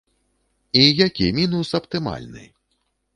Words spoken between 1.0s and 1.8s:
які мінус